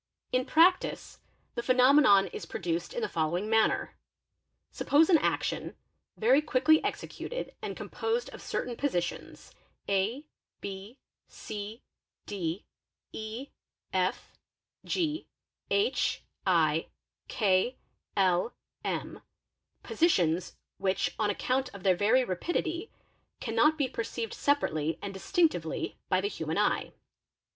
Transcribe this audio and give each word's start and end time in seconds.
In 0.31 0.45
prac 0.45 0.83
EY 0.83 0.89
'tice 0.89 1.19
the 1.53 1.61
phenomenon 1.61 2.25
is 2.33 2.47
produced 2.47 2.91
in 2.95 3.01
the 3.01 3.07
following 3.07 3.47
manner 3.47 3.93
:—Suppose 4.71 5.11
an 5.11 5.19
action, 5.19 5.75
very 6.17 6.41
quickly 6.41 6.83
executed 6.83 7.53
and 7.61 7.77
composed 7.77 8.27
of 8.31 8.41
certain 8.41 8.75
positions 8.75 9.53
a, 9.87 10.25
b,c, 10.59 11.83
d, 12.25 12.65
e, 13.13 13.49
f, 13.93 14.33
g, 14.83 15.27
h, 15.69 16.23
2, 16.47 16.85
k, 17.27 17.77
l, 18.17 18.53
m, 18.83 19.21
positions 19.83 20.55
which, 20.79 21.13
on 21.19 21.29
account 21.29 21.69
of 21.75 21.83
their 21.83 21.95
very 21.95 22.23
rapidity, 22.23 22.91
cannot 23.39 23.77
be 23.77 23.87
perceived 23.87 24.33
separately 24.33 24.97
and 24.99 25.13
distinctively 25.13 25.99
by 26.09 26.19
the 26.19 26.27
human 26.27 26.57
eye. 26.57 26.91